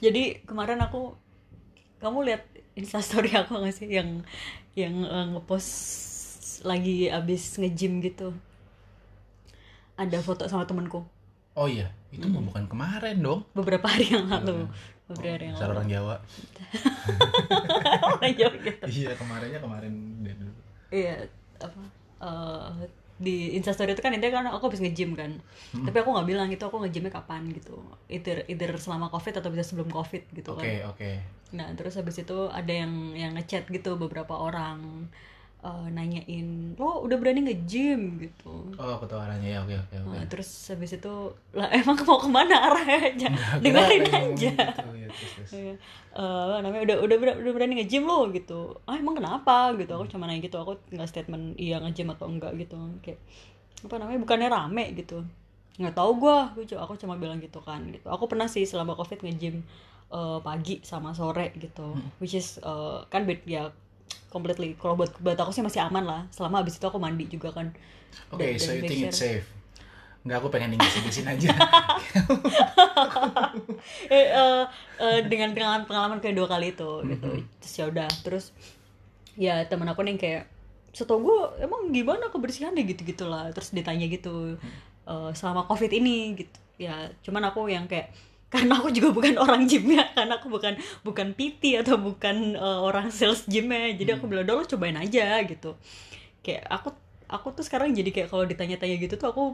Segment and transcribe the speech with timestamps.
[0.00, 1.14] jadi kemarin aku
[2.00, 2.42] kamu lihat
[2.74, 3.88] instastory aku nggak sih?
[3.88, 4.24] Yang
[4.74, 5.70] yang eh, ngepost
[6.64, 8.34] lagi abis nge-gym gitu.
[10.00, 11.04] Ada foto sama temenku
[11.60, 13.40] oh iya itu mah bukan kemarin dong.
[13.54, 14.66] Beberapa hari yang lalu.
[15.06, 15.76] Beberapa hari yang Dasar lalu.
[15.78, 16.16] orang Jawa.
[18.18, 18.84] Orang Jawa gitu.
[18.86, 19.92] Iya kemarinnya kemarin
[20.90, 21.22] iya
[21.62, 21.82] apa
[22.18, 22.66] eh,
[23.20, 25.36] di instastory itu kan intinya kan aku habis nge-gym kan.
[25.76, 27.76] Tapi aku nggak bilang itu aku nge-gymnya kapan gitu.
[28.08, 31.10] Either either selama covid atau bisa sebelum covid gitu oke kan oke.
[31.52, 35.06] Nah terus habis itu ada yang yang ngechat gitu beberapa orang
[35.60, 38.16] eh, nanyain lo udah berani nge-gym?
[38.16, 38.72] gitu.
[38.80, 39.48] Oh aku tahu arahnya.
[39.56, 40.16] Ya oke oke oke.
[40.16, 41.14] Nah, terus habis itu
[41.52, 43.28] lah emang mau ke mana arahnya?
[43.60, 44.52] dengerin aja.
[44.56, 45.50] Gitu, ya, terus, terus.
[45.52, 45.74] Iya.
[46.16, 48.32] Eh, apa namanya udah udah udah berani nge-gym lo?
[48.32, 48.76] gitu.
[48.88, 49.76] Ah emang kenapa?
[49.76, 49.92] gitu.
[49.92, 50.56] Aku cuma nanya gitu.
[50.56, 52.80] Aku nggak statement iya nge-gym atau enggak gitu.
[53.04, 53.20] Kayak
[53.84, 55.24] apa namanya bukannya rame gitu.
[55.76, 58.08] Nggak tahu gua aku cuma aku cuma bilang gitu kan gitu.
[58.08, 59.60] Aku pernah sih selama covid nge-gym
[60.08, 61.92] eh, pagi sama sore gitu.
[62.16, 63.68] Which is eh, kan bed ya
[64.28, 64.78] completely.
[64.78, 66.20] Kalau buat buat aku sih masih aman lah.
[66.30, 67.70] Selama abis itu aku mandi juga kan.
[68.30, 69.46] Oke Dan- so you think sure- it's safe?
[70.20, 71.48] Nggak, aku pengen ingin aja.
[74.10, 74.62] Eh, eh,
[75.00, 77.30] eh, dengan pengalaman pengalaman kedua kali itu gitu.
[77.58, 78.44] Terus ya udah terus
[79.38, 80.44] ya temen aku nih kayak
[80.92, 84.58] setahu gue emang gimana kebersihannya gitu gitulah terus ditanya gitu
[85.08, 86.58] eh, selama covid ini gitu.
[86.76, 88.12] Ya cuman aku yang kayak
[88.50, 90.74] karena aku juga bukan orang gym ya karena aku bukan
[91.06, 93.94] bukan PT atau bukan eh, orang sales gymnya.
[93.94, 95.78] Jadi aku bilang udah lo cobain aja gitu.
[96.42, 96.90] Kayak aku
[97.30, 99.44] aku tuh sekarang jadi kayak kalau ditanya-tanya gitu tuh aku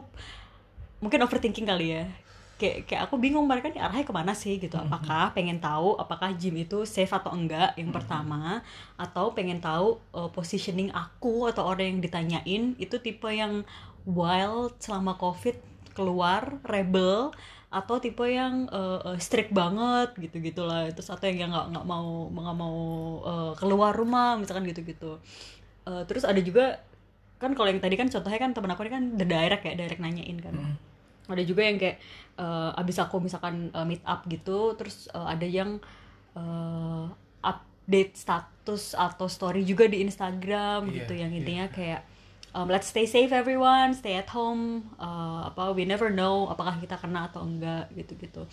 [0.97, 2.09] mungkin overthinking kali ya.
[2.57, 4.81] Kayak kayak aku bingung mereka nih arahnya ke mana sih gitu.
[4.81, 8.65] Apakah pengen tahu apakah gym itu safe atau enggak yang pertama?
[8.97, 13.61] Atau pengen tahu uh, positioning aku atau orang yang ditanyain itu tipe yang
[14.09, 15.61] wild selama covid
[15.93, 17.29] keluar rebel
[17.67, 22.31] atau tipe yang uh, uh, strict banget gitu gitulah terus atau yang nggak nggak mau
[22.31, 22.77] nggak mau
[23.27, 25.19] uh, keluar rumah misalkan gitu gitu
[25.87, 26.83] terus ada juga
[27.37, 30.01] kan kalau yang tadi kan contohnya kan temen aku ini kan the direct ya direct
[30.01, 30.53] nanyain kan.
[31.27, 32.01] Ada juga yang kayak
[32.39, 35.77] eh, abis aku misalkan eh, meet up gitu terus eh, ada yang
[36.33, 37.05] eh,
[37.45, 41.39] update status atau story juga di Instagram Iya, gitu yang iya.
[41.39, 42.01] intinya kayak
[42.57, 43.93] um, let's stay safe everyone.
[43.93, 44.89] Stay at home.
[44.97, 48.43] Eh, apa we never know apakah kita kena atau enggak gitu gitu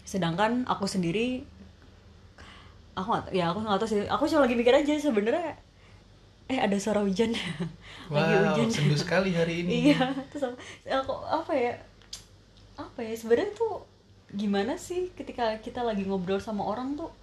[0.00, 1.44] sedangkan aku sendiri
[2.96, 4.00] aku nggak ya aku nggak tahu sih.
[4.10, 5.54] Aku cuma lagi mikir aja sebenarnya
[6.50, 7.30] eh ada suara hujan.
[8.10, 8.68] Lagi wow hujan.
[8.74, 9.94] sendu sekali hari ini.
[9.94, 10.58] Iya terus aku,
[10.90, 11.72] aku apa ya
[12.74, 13.86] apa ya sebenarnya tuh
[14.34, 17.14] gimana sih ketika kita lagi ngobrol sama orang tuh?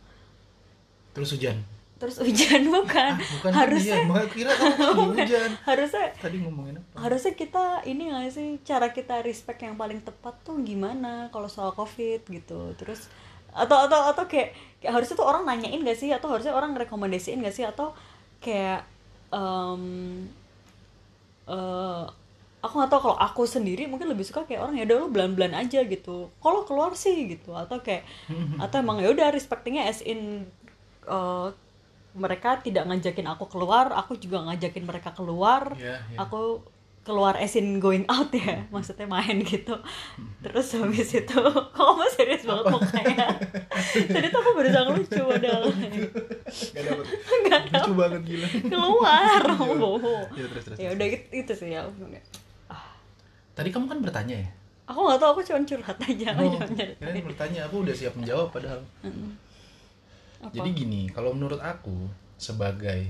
[1.12, 1.60] Terus hujan
[1.98, 5.50] terus hujan bukan, ah, bukan harusnya hujan Gua kira kamu hujan.
[5.66, 6.96] Harusnya tadi ngomongin apa?
[6.98, 11.74] harusnya kita ini nggak sih cara kita respect yang paling tepat tuh gimana kalau soal
[11.74, 12.74] covid gitu.
[12.78, 13.10] Terus
[13.58, 16.14] atau atau atau kayak, kayak harusnya tuh orang nanyain gak sih?
[16.14, 17.66] Atau harusnya orang rekomendasiin gak sih?
[17.66, 17.98] Atau
[18.38, 18.86] kayak
[19.34, 19.84] em
[21.50, 22.04] eh,
[22.62, 25.58] aku nggak tahu kalau aku sendiri mungkin lebih suka kayak orang ya udah lu belan-belan
[25.58, 26.30] aja gitu.
[26.38, 27.58] Kalau keluar sih gitu.
[27.58, 28.06] Atau kayak
[28.64, 30.46] atau emang ya udah respectingnya as in
[31.10, 31.48] eh,
[32.18, 35.78] mereka tidak ngajakin aku keluar aku juga ngajakin mereka keluar.
[35.78, 36.18] Iya, iya.
[36.18, 36.66] aku
[37.08, 39.80] keluar as in going out ya maksudnya main gitu.
[40.44, 43.28] Terus habis itu kok kamu serius banget mukanya?
[43.96, 45.64] Tadi tuh aku berusaha lucu padahal.
[45.72, 47.06] Gak dapet.
[47.48, 48.48] Nggak lucu banget gila.
[48.68, 49.42] Keluar.
[49.78, 50.26] Oh.
[50.36, 51.86] ya terus terus ya udah itu, itu sih ya
[52.68, 52.92] ah,
[53.56, 54.50] tadi kamu kan bertanya ya?
[54.90, 56.60] Aku nggak tahu aku cuma curhat aja oh,
[57.04, 58.80] kalian bertanya aku udah siap menjawab padahal
[60.38, 60.54] Apa?
[60.54, 63.10] jadi gini kalau menurut aku sebagai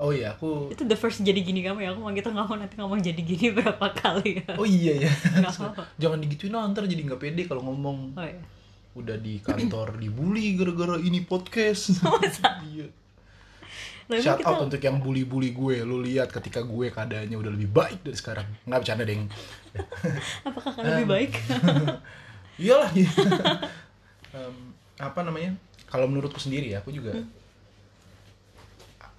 [0.00, 1.92] oh iya aku itu the first jadi gini kamu ya?
[1.92, 4.56] Aku mau kita ngomong nanti ngomong jadi gini berapa kali ya?
[4.56, 5.12] Oh iya ya
[5.44, 5.82] Nggak apa-apa.
[6.02, 8.16] jangan digituin lah ntar jadi nggak pede kalau ngomong.
[8.16, 8.40] Oh ya
[8.90, 12.02] udah di kantor dibully gara-gara ini podcast.
[12.66, 12.90] Iya.
[14.10, 15.86] Lah, emang shout kita out untuk yang bully-bully gue.
[15.86, 18.50] Lu lihat ketika gue keadaannya udah lebih baik dari sekarang.
[18.66, 19.30] Nggak bercanda deng.
[20.42, 21.32] Apakah akan lebih baik?
[22.58, 23.10] Iyalah iya.
[24.34, 25.54] Em, apa namanya
[25.90, 27.26] kalau menurutku sendiri ya aku juga Hmm.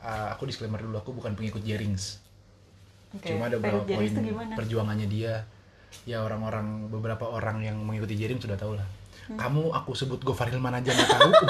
[0.01, 2.17] a- aku disclaimer dulu aku bukan pengikut Jerings.
[3.11, 4.11] Oke, cuma ada beberapa poin
[4.53, 5.43] perjuangannya dia.
[6.03, 8.87] Ya orang-orang beberapa orang yang mengikuti Jerings sudah tahu lah.
[9.21, 9.37] Hmm.
[9.37, 11.31] kamu aku sebut Gofar Hilman aja nggak tahu.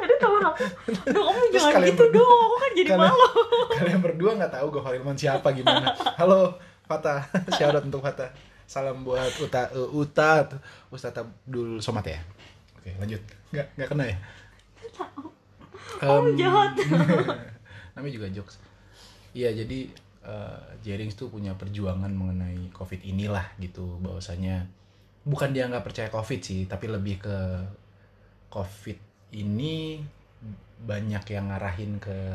[0.00, 3.26] Aduh Aduh kamu Terus jangan gitu berdua- dong Aku kan jadi kalian, malu.
[3.76, 5.92] kalian berdua nggak tahu Gofar Hilman siapa gimana?
[6.16, 7.26] Halo Fata.
[7.56, 8.32] Shout out untuk Fata.
[8.64, 10.46] Salam buat Uta uh, Uta
[10.88, 12.22] Ustadz Abdul Somad ya
[12.80, 13.22] oke lanjut.
[13.52, 14.16] Nggak nggak kena ya?
[16.00, 16.72] Kamu Em, jahat.
[17.94, 18.56] Namanya juga jokes.
[19.36, 19.92] Iya jadi
[20.24, 24.64] eh, Jerings tuh punya perjuangan mengenai covid inilah gitu bahwasanya
[25.28, 27.36] bukan dia nggak percaya covid sih tapi lebih ke
[28.48, 28.96] covid
[29.36, 30.00] ini
[30.80, 32.34] banyak yang ngarahin ke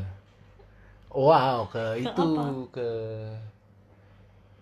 [1.12, 2.46] wow ke itu apa?
[2.72, 2.90] ke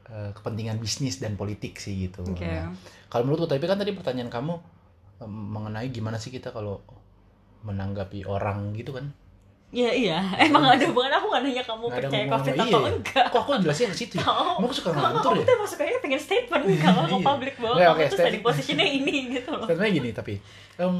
[0.08, 2.24] eh, kepentingan bisnis dan politik sih gitu.
[2.24, 2.48] Oke.
[2.48, 2.72] Nah,
[3.12, 4.56] kalau menurut tapi kan tadi pertanyaan kamu
[5.28, 6.82] mengenai gimana sih kita kalau
[7.64, 9.12] menanggapi orang gitu kan
[9.74, 12.90] Iya iya, emang ada banget aku nggak nanya kamu ada percaya covid atau iya.
[12.94, 13.26] enggak.
[13.34, 14.26] kok aku jelasnya ke situ ya?
[14.30, 17.26] Emang aku suka ngelantur kamu ya tuh masuk kayaknya pengen statement kalau ke Iya.
[17.26, 19.66] publik bahwa Nggak, kamu tuh standing positionnya ini gitu loh.
[19.66, 20.34] Sebenarnya gini tapi
[20.78, 20.96] em,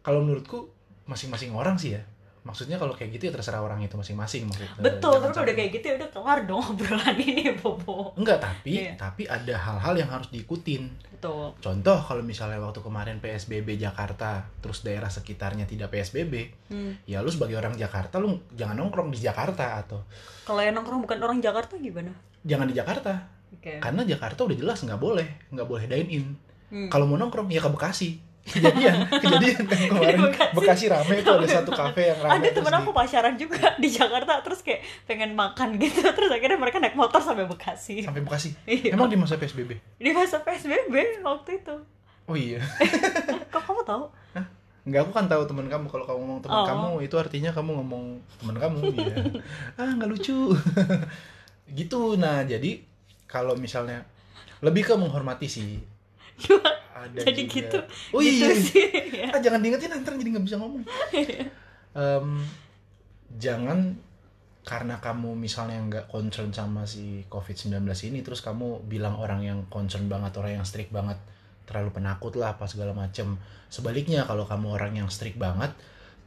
[0.00, 0.58] kalau menurutku
[1.04, 2.00] masing-masing orang sih ya
[2.42, 5.70] maksudnya kalau kayak gitu ya terserah orang itu masing-masing maksudnya Betul, tapi kalau udah kayak
[5.70, 8.12] gitu ya udah kelar dong obrolan ini Bobo.
[8.14, 8.96] enggak tapi Iya.
[8.96, 11.52] tapi ada hal-hal yang harus diikutin Betul.
[11.54, 16.94] contoh kalau misalnya waktu kemarin PSBB Jakarta terus daerah sekitarnya tidak PSBB Hmm.
[17.04, 20.00] ya lu sebagai orang Jakarta lu jangan nongkrong di Jakarta atau
[20.42, 22.14] Kalau yang nongkrong bukan orang Jakarta gimana?
[22.40, 23.20] jangan di Jakarta
[23.50, 23.76] Oke.
[23.78, 26.26] karena Jakarta udah jelas nggak boleh nggak boleh dine in
[26.70, 26.86] Hmm.
[26.86, 30.54] kalau mau nongkrong ya ke Bekasi kejadian kejadian kan kemarin Bekasi.
[30.54, 30.84] Bekasi.
[30.86, 34.60] rame itu ada satu kafe yang rame Ada temen aku pacaran juga di Jakarta terus
[34.60, 38.00] kayak pengen makan gitu terus akhirnya mereka naik motor sampai Bekasi.
[38.00, 38.92] sampai Bekasi Iya.
[38.92, 41.74] emang di masa PSBB Di masa PSBB waktu itu.
[42.24, 42.64] oh iya
[43.52, 44.04] Kok kamu tahu?
[44.80, 45.86] Enggak, aku kan tahu teman kamu.
[45.86, 46.66] Kalau kamu ngomong teman Oh.
[46.66, 48.04] kamu, itu artinya kamu ngomong
[48.40, 48.78] teman kamu.
[48.96, 49.16] Iya.
[49.76, 50.56] ah, nggak lucu.
[51.68, 52.16] gitu.
[52.16, 52.80] Nah, jadi
[53.26, 54.08] kalau misalnya
[54.58, 55.84] lebih ke menghormati sih.
[57.00, 57.78] Ada Jadi juga- gitu.
[58.12, 58.48] Oh gitu iya.
[58.52, 58.84] sih.
[59.24, 59.28] ya.
[59.32, 60.82] Ah, jangan diingetin ntar jadi nggak bisa ngomong.
[61.90, 62.26] Em,
[63.36, 63.98] jangan
[64.60, 67.80] karena kamu misalnya nggak concern sama si COVID-19
[68.12, 71.16] ini terus kamu bilang orang yang concern banget orang yang strict banget
[71.64, 73.40] terlalu penakut lah apa segala macem
[73.72, 75.72] sebaliknya kalau kamu orang yang strict banget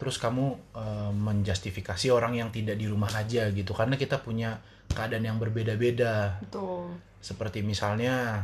[0.01, 4.57] terus kamu eh, menjustifikasi orang yang tidak di rumah aja gitu karena kita punya
[4.91, 6.97] keadaan yang berbeda-beda Betul.
[7.21, 8.43] seperti misalnya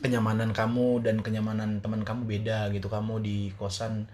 [0.00, 2.88] kenyamanan kamu dan kenyamanan teman kamu beda gitu.
[2.88, 4.08] Kamu di kosan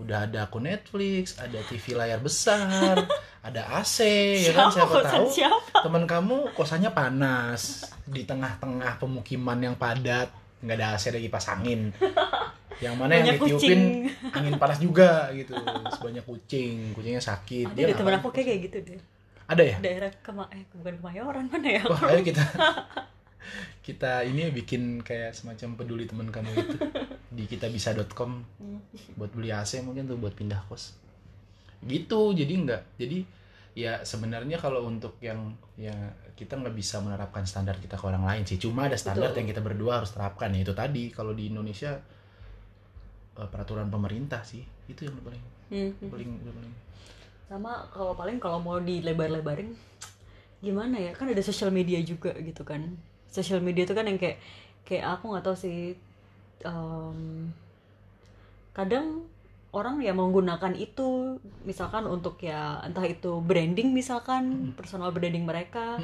[0.00, 2.96] udah ada akun Netflix ada TV layar besar
[3.48, 4.00] ada AC
[4.48, 4.72] ya kan?
[4.72, 4.96] Siapa?
[5.04, 5.84] Tahu siapa?
[5.84, 10.32] teman kamu kosannya panas di tengah-tengah pemukiman yang padat.
[10.64, 11.92] Nggak ada AC ada kipas angin.
[12.80, 13.80] Yang mana yang Banyak ditiupin
[14.32, 15.52] angin panas juga gitu.
[16.00, 18.16] Sebanyak kucing kucingnya sakit Ada ngapain?
[18.16, 19.00] aku kayak kayak gitu deh.
[19.44, 19.76] ada ya?
[19.84, 21.82] Daerah kema eh bukan Kemayoran mana ya?
[21.84, 22.40] Wah, ayo kita
[23.80, 26.76] kita ini bikin kayak semacam peduli teman kamu itu
[27.36, 28.42] di kitabisa.com
[29.16, 30.96] buat beli AC mungkin tuh buat pindah kos.
[31.80, 32.82] Gitu, jadi enggak.
[33.00, 33.24] Jadi
[33.72, 35.94] ya sebenarnya kalau untuk yang ya
[36.34, 38.58] kita nggak bisa menerapkan standar kita ke orang lain sih.
[38.58, 39.44] Cuma ada standar Betul.
[39.44, 41.96] yang kita berdua harus terapkan ya itu tadi kalau di Indonesia
[43.36, 45.94] eh, peraturan pemerintah sih itu yang paling Hmm.
[46.02, 46.72] paling paling
[47.46, 49.70] sama kalau paling kalau mau dilebar-lebarin
[50.58, 52.98] gimana ya kan ada sosial media juga gitu kan
[53.30, 54.42] sosial media itu kan yang kayak
[54.82, 55.94] kayak aku nggak tahu sih
[56.66, 57.50] em,
[58.74, 59.26] kadang
[59.70, 66.02] orang ya menggunakan itu misalkan untuk ya entah itu branding misalkan personal branding mereka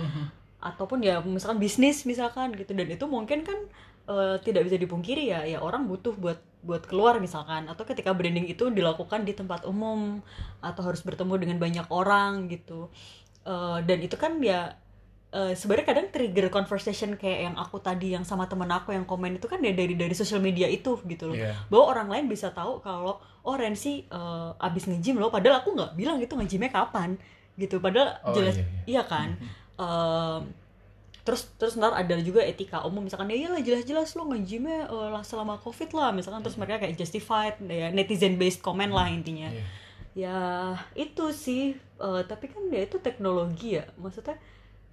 [0.62, 2.73] ataupun ya misalkan bisnis misalkan gitu.
[2.75, 3.59] Dan itu mungkin kan
[4.06, 7.66] eh, tidak bisa dipungkiri ya ya orang butuh buat buat keluar misalkan.
[7.66, 10.23] Atau ketika branding itu dilakukan di tempat umum
[10.62, 12.87] atau harus bertemu dengan banyak orang gitu.
[13.47, 14.78] Eh, dan itu kan ya
[15.37, 19.37] eh, sebenarnya kadang trigger conversation kayak yang aku tadi yang sama temen aku yang komen
[19.37, 21.37] itu kan ya dari dari sosial media itu gitu loh.
[21.37, 21.52] Iya.
[21.69, 25.28] bahwa orang lain bisa tahu kalau oh Rensi eh, abis nge-gym loh.
[25.28, 27.21] Padahal aku nggak bilang itu nge-gymnya kapan
[27.61, 27.76] gitu.
[27.78, 28.81] Padahal Oh, jelas iya, iya.
[28.99, 29.28] iya kan?
[29.76, 30.40] Em,
[31.26, 33.05] terus terus ntar ada juga etika umum.
[33.05, 36.11] Misalkan ya iyalah jelas-jelas lo nge-gymnya eh, lah selama covid lah.
[36.16, 39.52] Misalkan terus mereka kayak justified ya netizen based comment lah intinya.
[39.52, 39.64] Iya.
[40.16, 40.38] ya
[40.97, 41.76] itu sih.
[41.76, 43.85] Eh, tapi kan ya itu teknologi ya.
[44.00, 44.37] Maksudnya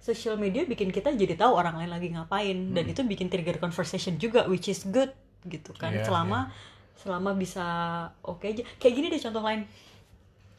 [0.04, 2.76] social media bikin kita jadi tahu orang lain lagi ngapain.
[2.76, 5.08] Dan itu bikin trigger conversation juga which is good
[5.48, 5.96] gitu kan.
[5.96, 6.52] Iya, selama
[7.00, 7.64] selama bisa
[8.20, 8.60] oke aja.
[8.76, 9.64] Kayak gini deh contoh lain.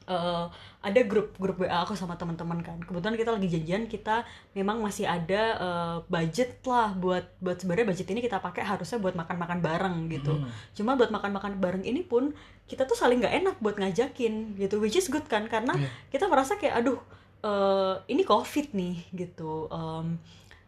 [0.05, 0.45] Eh,
[0.85, 2.77] ada grup grup WA aku sama teman-teman kan.
[2.77, 4.21] Kebetulan kita lagi janjian kita
[4.53, 9.13] memang masih ada eh, budget lah buat buat sebenarnya budget ini kita pakai harusnya buat
[9.13, 10.41] makan-makan bareng gitu.
[10.41, 10.49] Hmm.
[10.77, 12.33] cuma buat makan-makan bareng ini pun
[12.65, 14.77] kita tuh saling nggak enak buat ngajakin gitu.
[14.77, 15.89] Which is good kan karena Iya.
[16.13, 17.01] kita merasa kayak aduh
[17.45, 19.69] eh, ini covid nih gitu.
[19.69, 20.17] Um,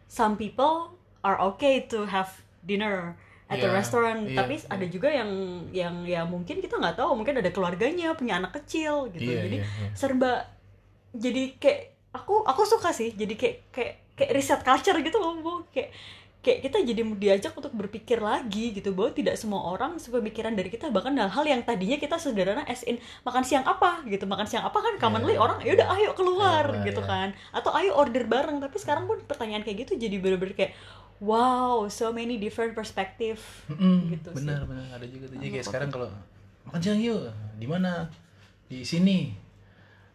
[0.06, 0.94] some people
[1.26, 2.30] are okay to have
[2.64, 3.18] dinner
[3.48, 4.22] at a Iya, restaurant.
[4.28, 4.68] Iya, tapi iya.
[4.70, 5.32] ada juga yang
[5.72, 7.18] yang ya mungkin kita nggak tahu.
[7.18, 9.28] Mungkin ada keluarganya punya anak kecil gitu.
[9.28, 9.90] Iya, jadi iya, iya.
[9.96, 10.46] serba
[11.16, 11.82] jadi kayak
[12.14, 13.16] aku aku suka sih.
[13.16, 15.54] Jadi kayak kayak kayak riset culture gitu loh Bu.
[15.72, 15.90] kayak
[16.38, 20.88] kayak kita jadi diajak untuk berpikir lagi gitu bahwa tidak semua orang sepemikiran dari kita
[20.88, 24.06] bahkan hal-hal yang tadinya kita sederhana as in makan siang apa?
[24.06, 24.80] gitu makan siang apa?
[24.80, 27.10] kan commonly Iya, orang ya udah ayo keluar Iya, gitu iya.
[27.10, 27.28] kan.
[27.52, 30.72] Atau ayo order bareng tapi sekarang pun pertanyaan kayak gitu jadi bener-bener kayak
[31.18, 34.38] wow so many different perspective Mm-mm, gitu sih.
[34.40, 35.36] benar benar ada juga tuh.
[35.36, 36.08] Jadi kayak sekarang kalau
[36.64, 37.28] makan siang yuk
[37.58, 38.08] di mana?
[38.66, 39.34] Di sini.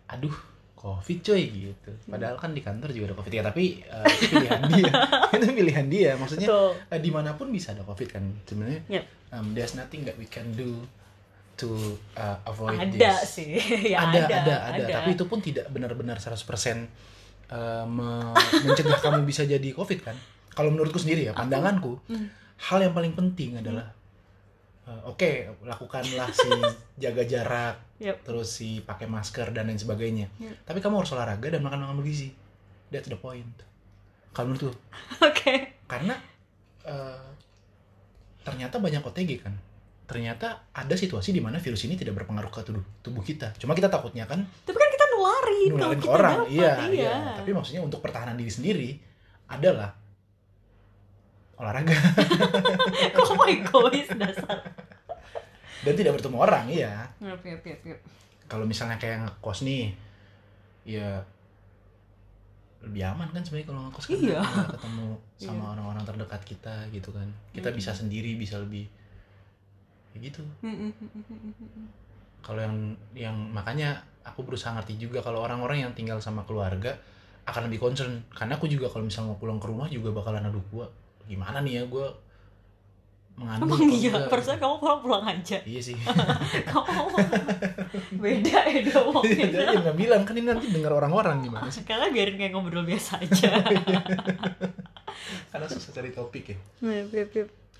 [0.06, 0.32] Aduh
[0.82, 1.90] covid coy gitu.
[2.04, 4.90] Padahal kan di kantor juga ada covid ya tapi eh, itu pilihan dia.
[5.38, 6.10] Itu pilihan dia.
[6.14, 6.70] Maksudnya Betul.
[6.90, 8.82] eh, di mana pun bisa ada covid kan sebenarnya.
[8.90, 9.04] Yep.
[9.30, 10.82] um, there's nothing that we can do
[11.54, 12.90] to uh, avoid ada
[13.22, 13.38] this.
[13.38, 13.54] sih.
[13.94, 18.34] Ya ada, ada, ada, ada, Tapi itu pun tidak benar-benar 100% uh, me-
[18.66, 20.16] mencegah kamu bisa jadi COVID kan.
[20.50, 22.26] Kalau menurutku sendiri ya, pandanganku, Hmm.
[22.60, 23.88] hal yang paling penting adalah
[24.86, 26.50] uh, oke, lakukanlah si
[27.02, 28.16] jaga jarak, Yep.
[28.26, 30.26] terus si pakai masker dan lain sebagainya.
[30.42, 30.66] Yep.
[30.66, 32.34] Tapi kamu harus olahraga dan makan makanan bergizi.
[32.90, 33.54] That's the point.
[34.32, 34.72] Kalau menurutku,
[35.28, 35.54] oke
[35.86, 36.16] karena
[36.88, 37.28] uh,
[38.42, 39.54] ternyata banyak OTG kan.
[40.02, 43.54] Ternyata ada situasi di mana virus ini tidak berpengaruh ke tubuh, tubuh kita.
[43.56, 46.72] Cuma kita takutnya kan tapi kan kita nularin kalau nularin ke kita orang dapat, iya,
[46.90, 48.90] iya tapi maksudnya untuk pertahanan diri sendiri
[49.48, 49.94] adalah
[51.62, 51.94] olahraga.
[53.14, 54.58] Kok kamu egois dasar?
[55.82, 57.06] Dan tidak bertemu orang iya.
[57.18, 57.98] Yep, yep, yep, yep.
[58.46, 59.94] kalau misalnya kayak ngekos nih
[60.84, 61.22] ya
[62.82, 64.18] lebih aman kan sebenarnya kalau ngekos kan?
[64.18, 64.40] Iya.
[64.74, 65.06] ketemu
[65.46, 65.70] sama Iya.
[65.72, 67.28] orang-orang terdekat kita gitu kan.
[67.50, 67.76] Kita Mm.
[67.78, 68.90] bisa sendiri bisa lebih
[70.12, 70.42] ya gitu.
[70.60, 71.86] Mm, mm, mm,
[72.42, 72.76] kalau yang
[73.14, 76.98] yang makanya aku berusaha ngerti juga kalau orang-orang yang tinggal sama keluarga
[77.42, 78.22] akan lebih concern.
[78.28, 80.86] Karena aku juga kalau misalnya mau pulang ke rumah juga bakalan aduh gua
[81.26, 82.08] gimana nih ya gua
[83.32, 85.58] mengandung Emang iya, perasaan kamu pulang-pulang aja?
[85.64, 85.96] Iya sih.
[86.68, 87.16] Kamu
[88.20, 91.80] beda ya dong Jadi dia nggak bilang kan ini nanti dengar orang-orang gimana sih?
[91.88, 93.56] Karena biarin kayak ngobrol biasa aja.
[95.52, 96.56] Karena susah cari topik ya.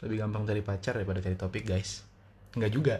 [0.03, 2.01] Lebih gampang cari pacar daripada cari topik guys.
[2.53, 2.95] Enggak juga.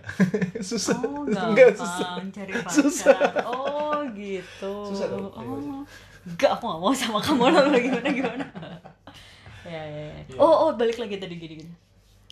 [0.65, 0.97] Susah.
[1.05, 2.21] Oh, Enggak, susah.
[2.33, 2.73] cari pacar.
[2.73, 3.19] Susah.
[3.45, 4.73] Oh, gitu.
[4.93, 5.85] Susah dong, Oh.
[6.25, 7.53] Enggak, aku gak mau sama kamu.
[7.53, 8.45] Lalu gimana gimana.
[9.67, 10.23] Ya, ya, ya.
[10.29, 10.39] Iya.
[10.39, 11.75] Oh, oh, balik lagi tadi gini gini.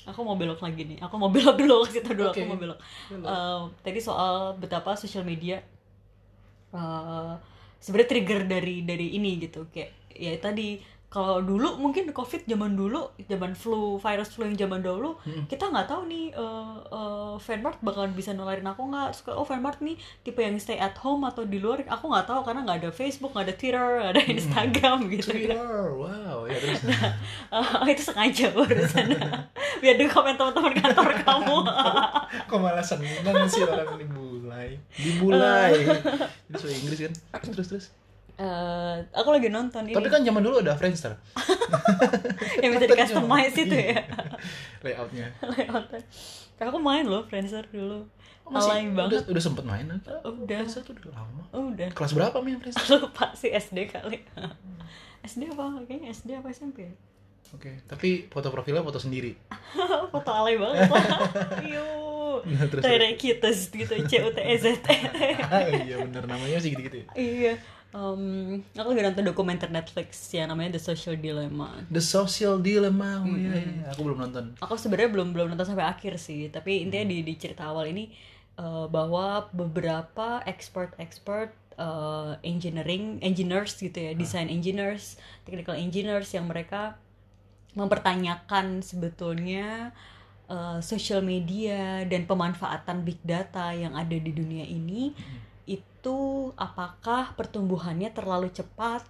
[0.09, 0.99] Aku mau belok lagi nih.
[1.05, 2.43] Aku mau belok dulu kasih tau dulu Oke.
[2.43, 2.79] aku mau belok.
[3.13, 5.61] Eh, tadi soal betapa sosial media
[6.71, 7.33] eh
[7.83, 10.79] sebenarnya trigger dari dari ini gitu kayak ya tadi
[11.11, 15.19] kalau dulu mungkin covid zaman dulu zaman flu virus flu yang zaman dahulu
[15.51, 19.11] kita nggak tahu nih uh, uh, fanmart bakalan bisa nularin aku nggak.
[19.11, 21.83] Suka oh fanmart nih tipe yang stay at home atau di luar.
[21.83, 25.29] Aku nggak tahu karena nggak ada Facebook nggak ada Twitter nggak ada Instagram gitu.
[25.35, 26.81] Twitter wow ya terus.
[27.51, 29.07] Uh, itu sengaja barusan
[29.83, 31.57] biar di komen teman-teman kantor kamu.
[32.47, 33.11] Kok malah seneng
[33.51, 35.75] sih orang dibulai dibulai
[36.55, 37.13] itu Inggris kan?
[37.51, 37.87] Terus terus
[38.41, 39.93] Eh, aku lagi nonton ini.
[39.93, 41.13] tapi kan zaman dulu ada Friendster.
[42.65, 44.01] Yang bisa di customize itu ya.
[44.81, 45.29] Layoutnya.
[45.45, 46.01] Layoutnya.
[46.57, 48.01] Kakak aku main loh Friendster dulu.
[48.49, 49.13] Oh, masih- alay banget.
[49.13, 50.01] udah, udah sempet main kan?
[50.25, 50.57] udah.
[50.57, 51.43] Friendster tuh udah lama.
[51.53, 51.89] Udah.
[51.93, 52.97] Kelas berapa main Friendster?
[53.05, 54.25] Lupa sih SD kali.
[55.21, 55.85] SD apa?
[55.85, 56.95] Kayaknya SD apa SMP ya?
[57.51, 59.35] oke tapi foto profilnya foto sendiri.
[60.15, 61.03] Foto alay banget lah.
[61.67, 64.79] Yuh Nah, terus, Tere cuties gitu C U T E Z
[65.51, 66.25] ah, iya bener.
[66.31, 67.07] Namanya sih gitu-gitu ya?
[67.19, 67.53] Iya
[67.91, 71.83] Em, aku lagi nonton dokumenter Netflix yang namanya The Social Dilemma.
[71.91, 74.55] The Social Dilemma oh iya iya aku belum nonton.
[74.63, 76.47] Aku sebenarnya belum belum nonton sampai akhir sih.
[76.55, 78.15] Tapi intinya di di cerita awal ini
[78.55, 86.95] eh, bahwa beberapa expert-expert eh, engineering engineers gitu ya design engineers technical engineers yang mereka
[87.75, 89.91] mempertanyakan sebetulnya
[90.47, 95.11] eh, social media dan pemanfaatan big data yang ada di dunia ini
[95.71, 99.07] itu apakah pertumbuhannya terlalu cepat?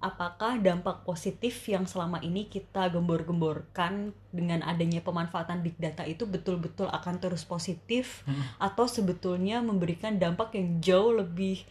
[0.00, 6.88] Apakah dampak positif yang selama ini kita gembor-gemborkan dengan adanya pemanfaatan big data itu betul-betul
[6.88, 8.24] akan terus positif?
[8.24, 8.42] Hmm.
[8.58, 11.62] atau sebetulnya memberikan dampak yang jauh lebih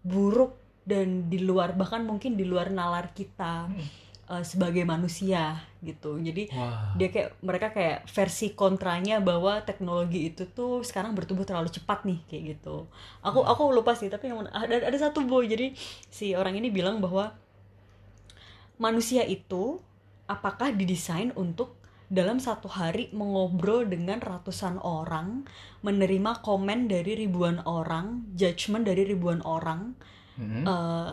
[0.00, 3.72] buruk dan di luar bahkan mungkin di luar nalar kita
[4.30, 6.16] eh, sebagai manusia gitu.
[6.20, 6.92] Jadi wah.
[6.96, 12.20] dia kayak mereka kayak versi kontranya bahwa teknologi itu tuh sekarang bertumbuh terlalu cepat nih
[12.28, 12.88] kayak gitu.
[13.20, 15.72] Aku aku lupa sih tapi yang ada ada satu boy jadi
[16.08, 17.34] si orang ini bilang bahwa
[18.78, 19.78] manusia itu
[20.26, 21.76] apakah didesain untuk
[22.08, 25.48] dalam satu hari mengobrol dengan ratusan orang
[25.82, 29.96] menerima komen dari ribuan orang judgement dari ribuan orang
[30.34, 30.66] Mhm.
[30.66, 31.10] eh,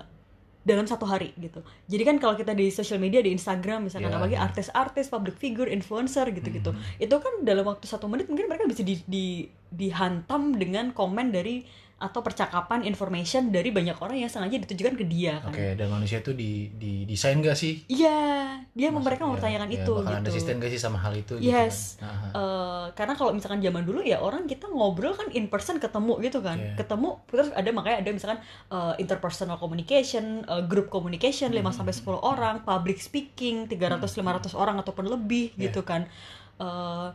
[0.62, 1.66] dalam satu hari gitu.
[1.90, 5.66] Jadi kan kalau kita di social media di Instagram misalkan Ya, apalagi artis-artis, public figure,
[5.66, 7.02] influencer gitu-gitu, Mhm.
[7.02, 11.66] itu kan dalam waktu satu menit mungkin mereka bisa di, di- dihantam dengan komen dari
[12.02, 16.18] atau percakapan information dari banyak orang yang sengaja ditujukan ke dia kan Oke, dan manusia
[16.18, 17.86] itu di di desain gak sih?
[17.86, 21.14] iya dia Maksud- mereka ya, mempertanyakan ya, itu Bakalan gitu resisten gak sih sama hal
[21.14, 21.34] itu?
[21.38, 21.94] Yes.
[21.94, 22.10] Gitu kan?
[22.10, 22.28] Aha.
[22.34, 26.40] Eh, karena kalau misalkan zaman dulu ya orang kita ngobrol kan in person ketemu gitu
[26.40, 26.74] kan Iya.
[26.76, 32.18] ketemu terus ada makanya ada misalkan eh, interpersonal communication eh, group communication 5 sampai 10
[32.18, 35.70] orang public speaking 300 500 orang ataupun lebih Iya.
[35.70, 36.10] gitu kan
[36.58, 37.08] Eh,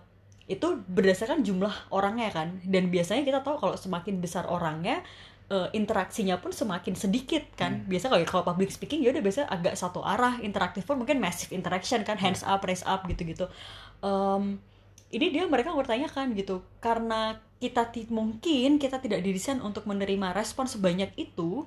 [0.47, 2.63] itu berdasarkan jumlah orangnya kan.
[2.63, 5.03] Dan biasanya kita tahu kalau semakin besar orangnya
[5.51, 7.83] eh, interaksinya pun semakin sedikit kan.
[7.91, 11.51] Biasa kalau kalau public speaking ya udah biasa agak satu arah interaktif pun mungkin massive
[11.51, 13.51] interaction kan hands up raise up gitu-gitu.
[14.03, 14.63] Em,
[15.11, 16.63] ini dia mereka bertanyakan gitu.
[16.79, 21.67] Karena kita mungkin kita tidak didesain untuk menerima respon sebanyak itu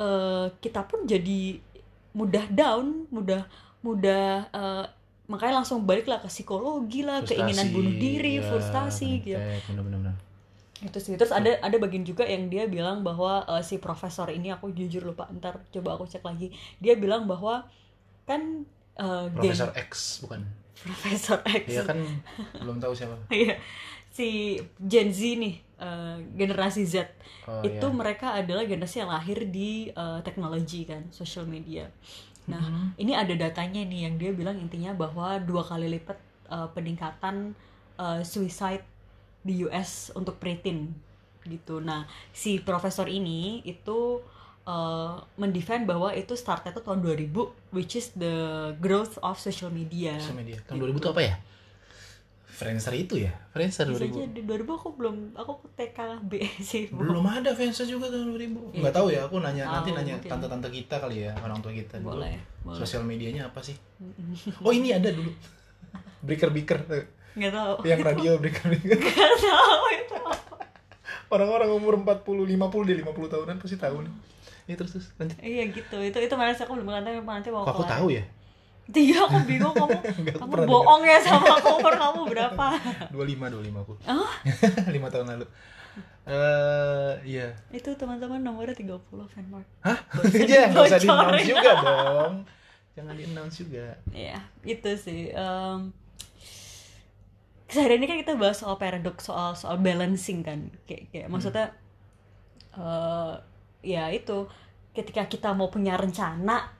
[0.00, 1.60] eh, kita pun jadi
[2.14, 3.44] mudah down mudah
[3.84, 4.84] mudah eh,
[5.30, 10.14] makanya langsung baliklah ke psikologi lah keinginan Frustasi, bunuh diri ya, frustasi gitu efek, bener-bener.
[10.84, 14.52] itu sih terus ada ada bagian juga yang dia bilang bahwa eh, si profesor ini
[14.52, 16.52] aku jujur lupa ntar coba aku cek lagi
[16.82, 17.64] dia bilang bahwa
[18.28, 19.90] kan eh, gen- Profesor X
[20.24, 20.40] bukan?
[20.84, 21.96] Profesor X Dia kan
[22.60, 23.16] belum tahu siapa.
[23.32, 23.56] Iya.
[24.14, 26.96] si Gen Z nih eh, generasi Z
[27.44, 27.92] Oh, itu iya.
[27.92, 31.88] mereka adalah generasi yang lahir di eh, teknologi kan social media
[32.44, 33.00] nah Mm-hmm.
[33.00, 36.18] ini ada datanya nih yang dia bilang intinya bahwa dua kali lipat
[36.52, 37.56] eh, peningkatan
[37.96, 38.84] eh, suicide
[39.40, 40.92] di US untuk preteen
[41.44, 44.20] gitu nah si profesor ini itu
[44.68, 48.36] eh, mendefend bahwa itu startnya itu tahun 2000 which is the
[48.76, 50.56] growth of social media Sosial media.
[50.68, 51.34] Tahun 2000 itu apa ya?
[52.54, 53.34] Friendster itu ya?
[53.50, 54.14] Friendster bisa 2000.
[54.14, 56.32] aja di 2000 aku belum aku TKB
[56.70, 58.78] sih Belum ada Friendster juga tahun 2000.
[58.78, 61.98] Enggak tahu ya, aku nanya nanti Tahu, nanya tante-tante kita kali ya, orang tua kita
[61.98, 62.14] dulu.
[62.14, 63.74] boleh boleh Sosial medianya apa sih?
[64.62, 65.34] Oh, ini ada dulu.
[66.22, 66.78] Breaker-breaker
[67.34, 68.94] nggak tahu yang radio breaker-breaker.
[69.02, 70.54] nggak tahu itu apa
[71.26, 74.14] Orang-orang umur 40, 50 di 50 tahunan pasti tahu nih.
[74.64, 75.36] Ini terus terus lanjut.
[75.42, 78.22] iya gitu itu itu mana aku belum nanti nanti mau Kok aku tahu ya?
[78.92, 79.96] Iya aku bingung kamu
[80.36, 82.66] aku kamu bohong ya sama aku umur kamu berapa
[83.16, 83.94] 25 25 aku.
[84.12, 84.30] oh
[84.92, 85.46] 5 tahun lalu.
[86.24, 87.52] Eh, iya.
[87.68, 88.96] itu teman-teman nomornya 30
[89.28, 89.98] fanmark Hah?
[90.32, 92.34] Iya, nggak usah di announce juga dong.
[92.96, 93.86] Jangan di announce juga.
[94.08, 95.28] Iya, itu sih.
[95.30, 95.92] Em
[97.68, 100.72] sehari ini kan kita bahas soal paradox, soal soal balancing kan.
[100.88, 101.76] Kayak, kayak maksudnya
[102.72, 103.34] eh
[103.84, 104.48] ya itu
[104.96, 106.72] ketika kita mau punya rencana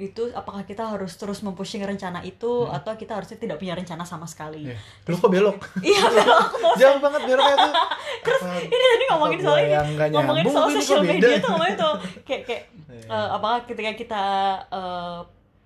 [0.00, 4.24] itu apakah kita harus terus mempushing rencana itu atau kita harusnya tidak punya rencana sama
[4.24, 4.72] sekali.
[4.72, 4.76] Iya.
[5.04, 5.60] Lu kok belok?
[5.84, 6.48] Iya, belok
[6.80, 7.74] Jauh banget beloknya tuh.
[8.24, 9.74] Terus ini tadi ngomongin apa soal ini
[10.12, 13.06] ngomongin soal social media tuh ngomongin tuh kayak kayak Iya.
[13.06, 14.24] eh, apakah ketika kita
[14.66, 15.20] eh,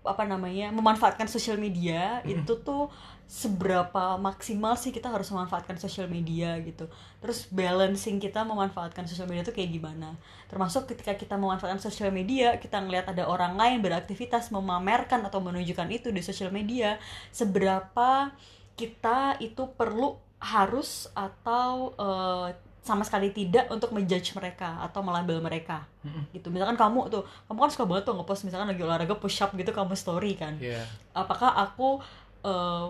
[0.05, 2.93] apa namanya memanfaatkan social media itu tuh
[3.25, 6.87] seberapa maksimal sih kita harus memanfaatkan social media gitu.
[7.25, 10.15] Terus balancing kita memanfaatkan social media itu kayak gimana?
[10.47, 15.89] Termasuk ketika kita memanfaatkan social media kita ngelihat ada orang lain beraktivitas memamerkan atau menunjukkan
[15.91, 17.01] itu di social media
[17.33, 18.31] seberapa
[18.77, 22.49] kita itu perlu harus atau eh,
[22.85, 25.89] sama sekali tidak untuk menjudge mereka atau melabel mereka.
[26.37, 26.53] Gitu.
[26.53, 29.73] Misalkan kamu tuh kamu kan suka banget tuh ngepost misalkan lagi olahraga push up gitu
[29.73, 30.61] kamu story kan.
[30.61, 30.85] Iya.
[31.17, 32.05] apakah aku
[32.45, 32.87] eh,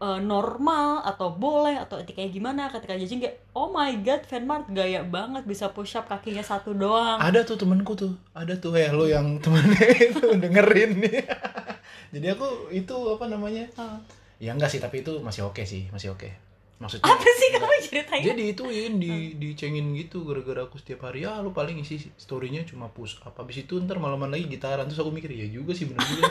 [0.00, 5.02] eh, normal atau boleh atau etikanya gimana ketika judging kayak oh my god Fanmart gaya
[5.04, 9.08] banget bisa push up kakinya satu doang Ada tuh temenku tuh, ada tuh ya lo
[9.08, 11.24] yang temennya itu dengerin nih.
[12.14, 13.66] Jadi aku itu apa namanya?
[13.76, 13.98] Oh.
[14.36, 16.28] Ya enggak sih, tapi itu masih oke sih, masih oke.
[16.76, 21.40] Maksudnya apa sih kamu ceritain dia diituin, di dicengin gitu gara-gara aku setiap hari ya
[21.40, 25.08] lu paling isi storynya cuma push up habis itu ntar malaman lagi gitaran terus aku
[25.08, 26.28] mikir ya juga sih bener juga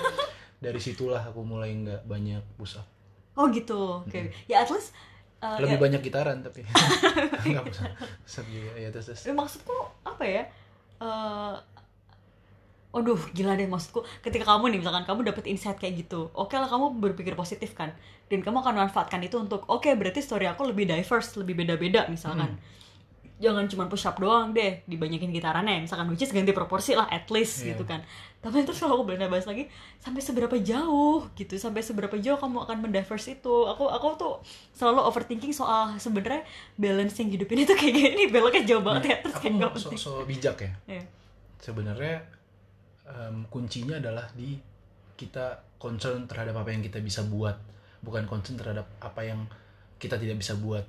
[0.61, 2.85] dari situlah aku mulai nggak banyak push up
[3.35, 4.03] oh gitu.
[4.07, 4.31] Oke.
[4.47, 4.95] Ya at least
[5.43, 6.63] eh, lebih ya, banyak gitaran tapi.
[7.45, 9.21] Nggak up juga ya terus terus.
[9.27, 10.43] Eh, maksudku apa ya?
[10.99, 11.55] Eh
[12.95, 14.07] Aduh, gila deh maksudku.
[14.23, 17.91] Ketika kamu nih, misalkan kamu dapet insight kayak gitu, oke lah kamu berpikir positif kan,
[18.31, 22.55] dan kamu akan memanfaatkan itu untuk, oke berarti story aku lebih diverse, lebih beda-beda misalkan.
[23.35, 27.27] Jangan cuma push up doang deh, dibanyakin gitarannya, misalkan which is ganti proporsi lah at
[27.35, 27.75] least Iya.
[27.75, 27.99] gitu kan.
[28.45, 29.65] Tapi terus kalau aku boleh bahas lagi,
[29.97, 33.55] sampai seberapa jauh gitu, sampai seberapa jauh kamu akan mendiverse itu.
[33.65, 34.37] Aku aku tuh
[34.77, 36.45] selalu overthinking soal sebenarnya
[36.77, 39.15] balancing hidup ini tuh kayak gini, beloknya jauh banget ya.
[39.25, 41.03] Terus aku kayak so, so bijak ya Iya.
[41.57, 42.21] sebenarnya
[43.09, 44.61] em, kuncinya adalah di
[45.17, 47.57] kita concern terhadap apa yang kita bisa buat
[48.05, 49.41] bukan concern terhadap apa yang
[49.97, 50.85] kita tidak bisa buat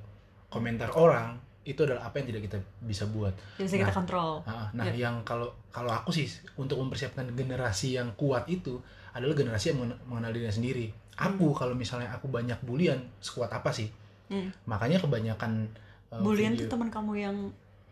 [0.52, 3.34] komentar orang itu adalah apa yang tidak kita bisa buat.
[3.58, 4.30] Yang bisa kita Nah, kontrol.
[4.42, 4.94] Ah, nah Iya.
[5.02, 6.24] yang kalau kalau aku sih
[6.54, 8.78] untuk mempersiapkan generasi yang kuat itu
[9.10, 10.86] adalah generasi yang mengen- mengenal dirinya sendiri.
[11.16, 13.90] Aku kalau misalnya aku banyak bulian sekuat apa sih?
[14.26, 14.50] Hmm.
[14.64, 15.70] makanya kebanyakan
[16.08, 17.36] uh, Bulian video- tuh teman kamu yang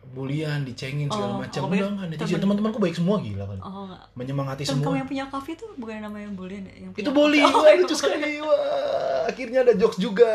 [0.04, 1.62] bulian dicengin segala Oh, macam.
[1.64, 2.08] pikir enggak enggak.
[2.20, 3.58] Netizen teman-temanku baik semua gila kan.
[3.58, 6.74] Oh menyemangati Temen kamu semua yang punya kafe tuh bukan namanya bulian ya?
[6.76, 8.38] Yang itu bully wah lucu sekali.
[8.38, 10.26] Wah akhirnya ada jokes juga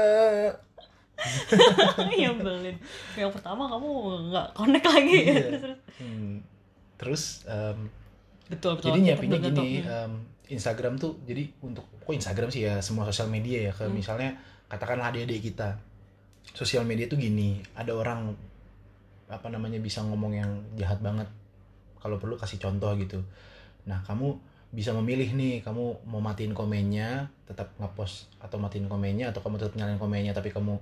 [2.16, 2.76] yang belin
[3.14, 3.90] yang pertama kamu
[4.30, 5.34] nggak connect lagi ya Iya.
[5.34, 5.78] terus, terus.
[6.00, 6.34] Hmm,
[6.96, 7.78] terus em,
[8.48, 9.92] betul betul jadi nyiapinnya betul, gini betul.
[9.92, 10.12] em,
[10.50, 13.94] Instagram tuh jadi untuk kok Instagram sih ya semua sosial media ya ke Hmm.
[13.94, 14.34] misalnya
[14.66, 15.78] katakanlah adik-adik kita
[16.50, 18.34] sosial media tuh gini ada orang
[19.30, 21.30] apa namanya bisa ngomong yang jahat banget
[22.02, 23.22] kalau perlu kasih contoh gitu
[23.86, 24.34] nah kamu
[24.70, 29.74] bisa memilih nih kamu mau matiin komennya tetap ngepost atau matiin komennya atau kamu tetap
[29.78, 30.78] nyalain komennya tapi kamu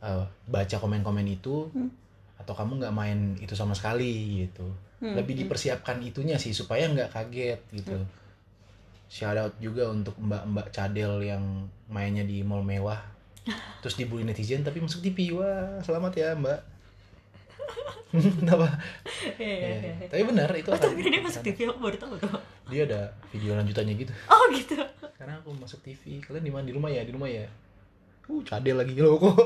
[0.00, 1.90] eh, baca komen-komen itu Hmm.
[2.36, 4.64] atau kamu nggak main itu sama sekali gitu.
[5.00, 5.42] Hmm, lebih hmm.
[5.44, 7.96] dipersiapkan itunya sih supaya nggak kaget gitu.
[9.06, 11.42] Shout out juga untuk mbak-mbak cadel yang
[11.86, 13.00] mainnya di mall mewah.
[13.82, 16.60] Terus dibully netizen tapi masuk TV wah selamat ya mbak.
[18.10, 18.66] Kenapa?
[19.38, 22.14] Iya, iya, Ya, iya, tapi benar itu Oh, tapi dia masuk TV aku baru tahu
[22.18, 22.30] tuh.
[22.66, 24.12] dia ada video lanjutannya gitu.
[24.26, 24.74] Oh gitu.
[25.14, 26.64] karena aku masuk TV kalian di mana?
[26.66, 27.02] Di rumah ya?
[27.02, 27.46] Di rumah ya
[28.26, 29.36] uh cadel lagi loh kok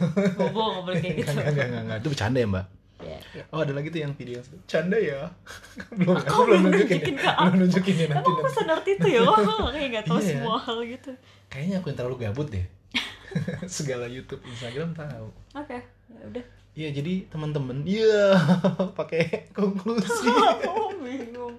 [0.38, 1.30] Bobo nggak boleh kayak gitu.
[1.30, 1.98] Enggak, enggak, enggak, enggak.
[2.00, 3.44] itu bercanda ya mbak Iya, iya.
[3.52, 5.28] oh ada lagi tuh yang video canda ya
[5.98, 9.20] belum aku Kok belum nunjukin nunjukin ke belum nunjukin ya nanti aku sadar itu ya,
[9.28, 10.28] oh, kayak nggak tahu Iya.
[10.30, 11.10] semua hal gitu.
[11.52, 12.64] kayaknya aku yang terlalu gabut deh
[13.66, 15.76] segala YouTube Instagram tahu Oke,
[16.08, 16.44] ya udah.
[16.72, 18.38] iya jadi teman-teman iya
[18.94, 21.58] pakai konklusi aku bingung.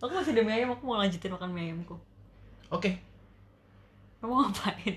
[0.00, 1.94] Aku masih ada mie ayam, aku mau lanjutin makan mie ayamku.
[2.68, 2.90] oke
[4.18, 4.96] Kamu ngapain?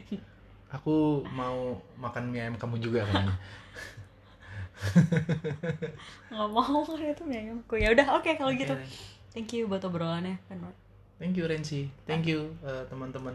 [0.67, 3.36] Aku mau makan mie ayam kamu juga kayaknya
[6.30, 7.73] Nggak mau kan itu mie ayamku.
[7.75, 8.75] Ya udah, oke kalau Oke, gitu.
[9.34, 10.73] Thank you buat obrolannya, Penor.
[11.17, 13.34] thank you Renzi thank you eh, teman-teman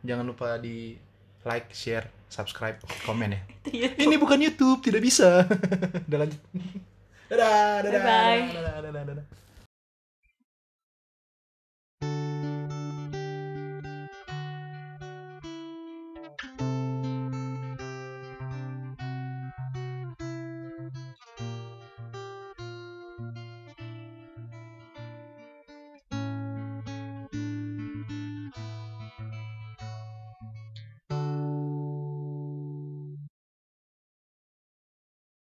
[0.00, 0.94] jangan lupa di
[1.42, 3.40] like share subscribe komen ya
[3.98, 5.42] ini bukan YouTube tidak bisa
[6.06, 6.38] udah lanjut
[7.26, 8.42] dadah dadah Bye-bye.
[8.46, 9.26] dadah dadah dadah, dadah.